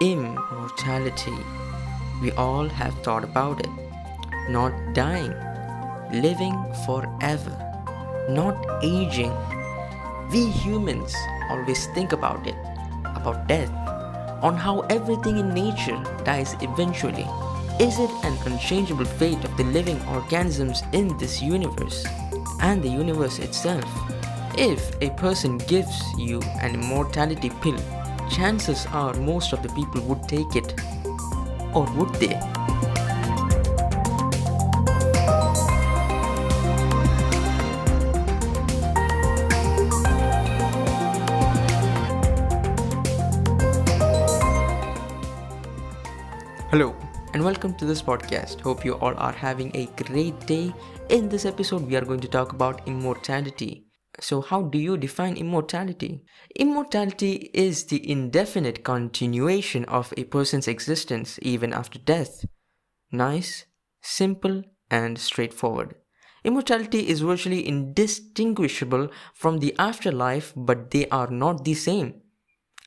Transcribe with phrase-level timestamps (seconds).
[0.00, 1.36] Immortality.
[2.20, 3.70] We all have thought about it.
[4.48, 5.34] Not dying,
[6.12, 7.54] living forever,
[8.28, 9.32] not aging.
[10.32, 11.14] We humans
[11.50, 12.56] always think about it,
[13.04, 13.70] about death,
[14.42, 17.26] on how everything in nature dies eventually.
[17.78, 22.04] Is it an unchangeable fate of the living organisms in this universe
[22.60, 23.84] and the universe itself?
[24.58, 27.78] If a person gives you an immortality pill,
[28.32, 30.74] chances are most of the people would take it.
[31.74, 32.40] Or would they?
[46.70, 46.96] Hello,
[47.34, 48.62] and welcome to this podcast.
[48.62, 50.72] Hope you all are having a great day.
[51.10, 53.91] In this episode, we are going to talk about immortality.
[54.20, 56.22] So, how do you define immortality?
[56.54, 62.44] Immortality is the indefinite continuation of a person's existence even after death.
[63.10, 63.64] Nice,
[64.02, 65.94] simple, and straightforward.
[66.44, 72.20] Immortality is virtually indistinguishable from the afterlife, but they are not the same.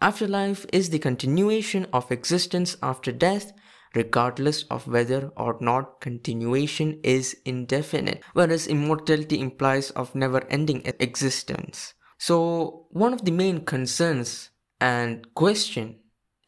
[0.00, 3.52] Afterlife is the continuation of existence after death,
[3.94, 11.94] regardless of whether or not continuation is indefinite, whereas immortality implies of never ending existence.
[12.18, 15.96] So, one of the main concerns and question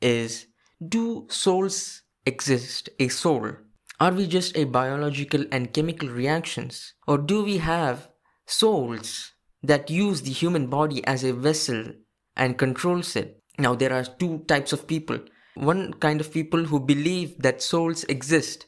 [0.00, 0.46] is
[0.86, 3.52] do souls exist, a soul?
[4.00, 6.94] Are we just a biological and chemical reactions?
[7.06, 8.08] Or do we have
[8.46, 11.92] souls that use the human body as a vessel
[12.36, 13.42] and controls it?
[13.58, 15.20] Now, there are two types of people
[15.54, 18.66] one kind of people who believe that souls exist.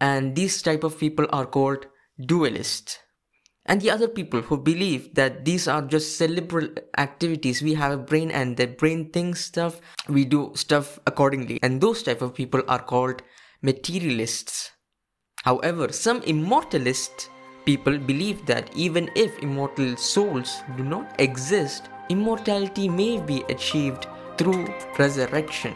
[0.00, 1.86] And these type of people are called
[2.20, 2.98] dualists.
[3.66, 7.98] And the other people who believe that these are just cerebral activities we have a
[7.98, 11.60] brain and the brain thinks stuff we do stuff accordingly.
[11.62, 13.22] And those type of people are called
[13.62, 14.72] materialists.
[15.44, 17.28] However some immortalist
[17.64, 24.06] people believe that even if immortal souls do not exist immortality may be achieved
[24.36, 24.66] through
[24.98, 25.74] resurrection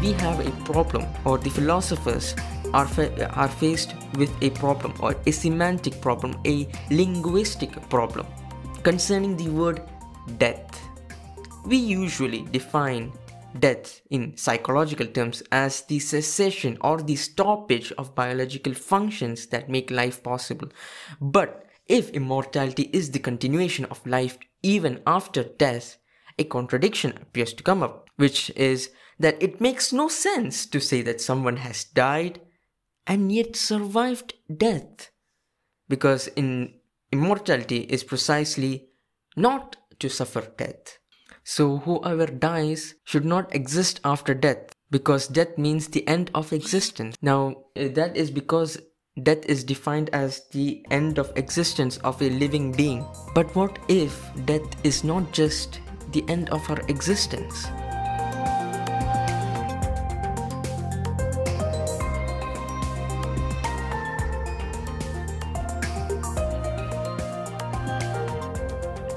[0.00, 2.34] we have a problem, or the philosophers
[2.72, 8.26] are, fa- are faced with a problem, or a semantic problem, a linguistic problem
[8.82, 9.82] concerning the word
[10.38, 10.80] death.
[11.66, 13.12] We usually define
[13.58, 19.90] death in psychological terms as the cessation or the stoppage of biological functions that make
[19.90, 20.68] life possible.
[21.20, 25.98] But if immortality is the continuation of life even after death,
[26.38, 31.02] a contradiction appears to come up, which is that it makes no sense to say
[31.02, 32.40] that someone has died
[33.06, 35.10] and yet survived death.
[35.88, 36.74] Because in
[37.12, 38.88] immortality is precisely
[39.36, 40.98] not to suffer death.
[41.44, 47.16] So whoever dies should not exist after death because death means the end of existence.
[47.20, 48.78] Now eh, that is because
[49.22, 53.04] death is defined as the end of existence of a living being.
[53.34, 55.80] But what if death is not just
[56.12, 57.66] the end of our existence?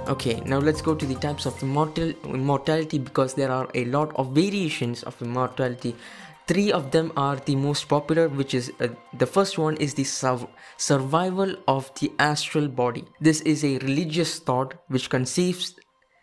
[0.05, 4.13] Okay, now let's go to the types of immortal immortality because there are a lot
[4.17, 5.95] of variations of immortality.
[6.45, 10.03] Three of them are the most popular, which is uh, the first one is the
[10.03, 13.05] su- survival of the astral body.
[13.21, 15.75] This is a religious thought which conceives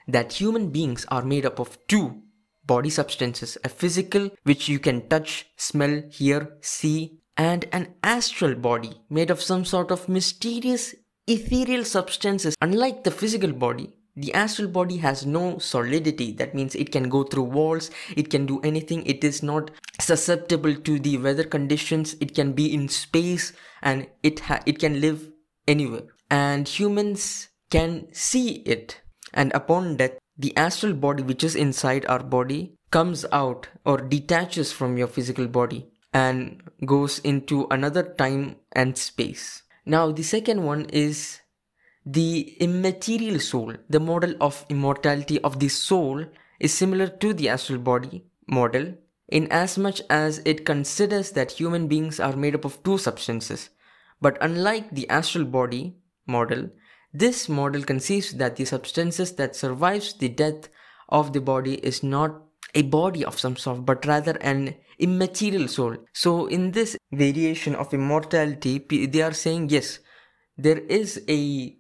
[0.08, 2.20] that human beings are made up of two
[2.66, 8.92] body substances a physical, which you can touch, smell, hear, see, and an astral body
[9.08, 10.94] made of some sort of mysterious
[11.30, 12.56] ethereal substances.
[12.60, 16.32] Unlike the physical body, the astral body has no solidity.
[16.32, 19.70] That means it can go through walls, it can do anything, it is not
[20.00, 23.52] susceptible to the weather conditions, it can be in space,
[23.82, 25.30] and it, ha- it can live
[25.68, 26.02] anywhere.
[26.30, 29.00] And humans can see it.
[29.33, 34.72] And upon death, the astral body, which is inside our body, comes out or detaches
[34.72, 39.62] from your physical body and goes into another time and space.
[39.84, 41.41] Now, the second one is
[42.04, 43.74] the immaterial soul.
[43.88, 46.24] The model of immortality of the soul
[46.59, 48.94] is similar to the astral body model
[49.28, 53.71] in as much as it considers that human beings are made up of two substances.
[54.21, 55.94] But unlike the astral body
[56.26, 56.71] model,
[57.12, 60.68] this model conceives that the substances that survives the death
[61.09, 62.42] of the body is not
[62.74, 65.97] a body of some sort, but rather an immaterial soul.
[66.12, 69.98] So, in this variation of immortality, they are saying yes,
[70.57, 71.77] there is a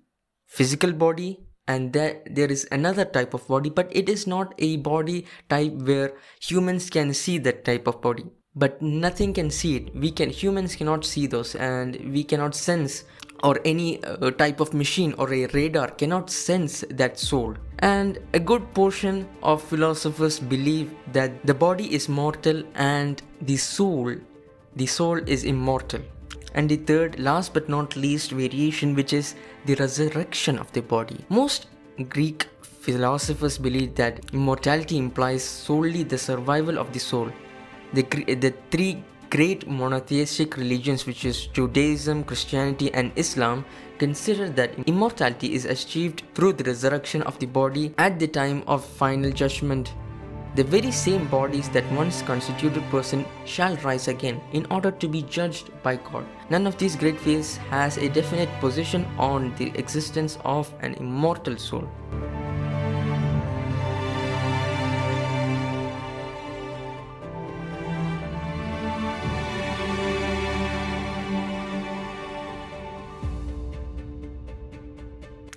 [0.46, 4.76] physical body and there, there is another type of body but it is not a
[4.78, 8.24] body type where humans can see that type of body
[8.56, 13.04] but nothing can see it we can humans cannot see those and we cannot sense
[13.42, 17.54] or any uh, type of machine or a radar cannot sense that soul.
[17.78, 24.14] And a good portion of philosophers believe that the body is mortal and the soul,
[24.76, 26.00] the soul is immortal.
[26.54, 29.34] And the third, last but not least variation, which is
[29.66, 31.24] the resurrection of the body.
[31.28, 31.66] Most
[32.08, 37.30] Greek philosophers believe that immortality implies solely the survival of the soul.
[37.92, 43.64] The, the three great monotheistic religions which is Judaism, Christianity and Islam
[43.98, 48.84] consider that immortality is achieved through the resurrection of the body at the time of
[48.84, 49.94] final judgment.
[50.56, 55.22] The very same bodies that once constituted person shall rise again in order to be
[55.22, 56.26] judged by God.
[56.50, 61.56] None of these great faiths has a definite position on the existence of an immortal
[61.56, 61.88] soul.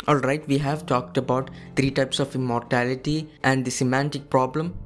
[0.06, 4.78] Alright, we have talked about three types of immortality and the semantic problem.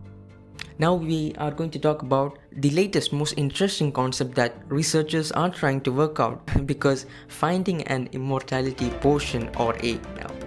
[0.79, 5.50] Now we are going to talk about the latest, most interesting concept that researchers are
[5.50, 10.00] trying to work out because finding an immortality potion or a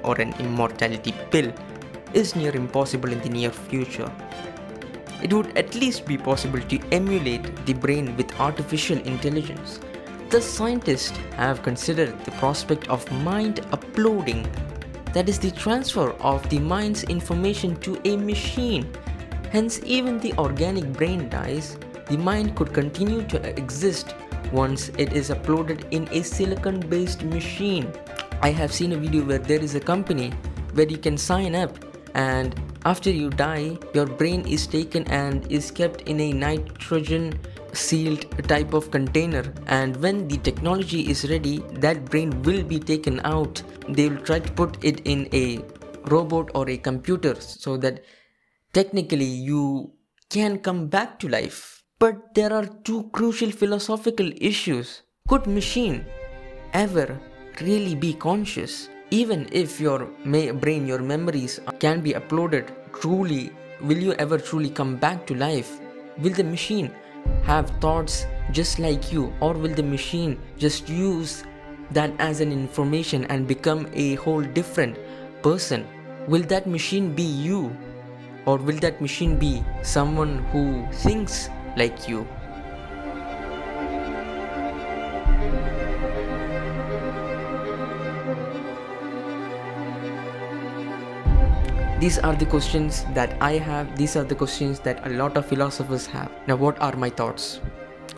[0.02, 1.52] or an immortality pill
[2.14, 4.10] is near impossible in the near future.
[5.22, 9.80] It would at least be possible to emulate the brain with artificial intelligence
[10.30, 14.48] the scientists have considered the prospect of mind uploading,
[15.12, 18.88] that is, the transfer of the mind's information to a machine.
[19.50, 21.76] Hence, even the organic brain dies,
[22.08, 24.14] the mind could continue to exist
[24.52, 27.92] once it is uploaded in a silicon based machine.
[28.42, 30.30] I have seen a video where there is a company
[30.74, 31.76] where you can sign up
[32.14, 32.54] and
[32.84, 37.38] after you die, your brain is taken and is kept in a nitrogen
[37.72, 43.20] sealed type of container and when the technology is ready that brain will be taken
[43.24, 45.60] out they will try to put it in a
[46.08, 48.02] robot or a computer so that
[48.72, 49.92] technically you
[50.28, 55.02] can come back to life but there are two crucial philosophical issues.
[55.28, 56.06] Could machine
[56.72, 57.20] ever
[57.60, 60.06] really be conscious even if your
[60.62, 63.52] brain your memories can be uploaded truly?
[63.82, 65.78] Will you ever truly come back to life?
[66.18, 66.90] Will the machine
[67.42, 71.44] have thoughts just like you or will the machine just use
[71.90, 74.96] that as an information and become a whole different
[75.42, 75.86] person?
[76.28, 77.76] Will that machine be you
[78.46, 82.26] or will that machine be someone who thinks like you
[92.00, 95.44] These are the questions that I have, these are the questions that a lot of
[95.44, 96.32] philosophers have.
[96.46, 97.60] Now, what are my thoughts?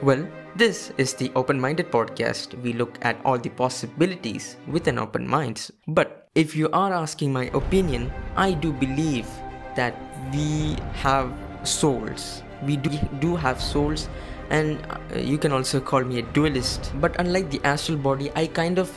[0.00, 0.24] Well,
[0.54, 2.54] this is the Open Minded podcast.
[2.62, 5.68] We look at all the possibilities with an open mind.
[5.88, 9.26] But if you are asking my opinion, I do believe
[9.74, 9.96] that
[10.32, 11.32] we have
[11.64, 12.42] souls.
[12.64, 12.90] We do,
[13.20, 14.08] do have souls,
[14.50, 16.92] and uh, you can also call me a dualist.
[17.00, 18.90] But unlike the astral body, I kind of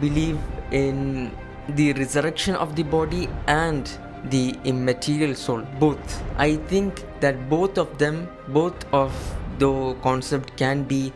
[0.00, 0.38] believe
[0.70, 1.30] in
[1.68, 3.90] the resurrection of the body and
[4.30, 9.12] the immaterial soul both i think that both of them both of
[9.58, 11.12] the concept can be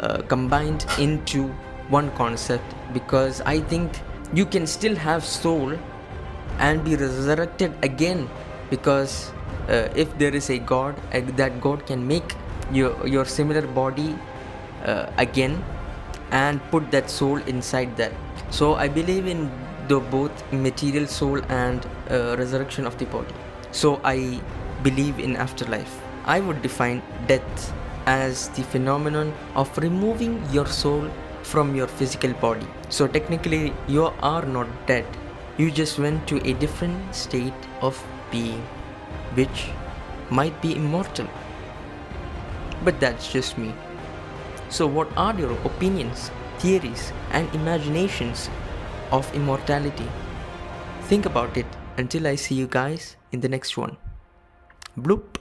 [0.00, 1.48] uh, combined into
[1.88, 4.00] one concept because i think
[4.32, 5.72] you can still have soul
[6.58, 8.28] and be resurrected again
[8.70, 9.32] because
[9.68, 12.36] uh, if there is a god uh, that god can make
[12.72, 14.16] your your similar body
[14.84, 15.62] uh, again
[16.30, 18.12] and put that soul inside that
[18.50, 19.50] so i believe in
[19.90, 23.34] the both material soul and uh, resurrection of the body.
[23.72, 24.40] So I
[24.82, 25.94] believe in afterlife.
[26.24, 27.72] I would define death
[28.06, 31.10] as the phenomenon of removing your soul
[31.42, 32.66] from your physical body.
[32.88, 35.06] So technically, you are not dead.
[35.58, 38.00] You just went to a different state of
[38.30, 38.60] being,
[39.34, 39.68] which
[40.30, 41.26] might be immortal.
[42.84, 43.74] But that's just me.
[44.68, 48.48] So, what are your opinions, theories, and imaginations
[49.10, 50.06] of immortality.
[51.02, 53.96] Think about it until I see you guys in the next one.
[54.98, 55.39] Bloop.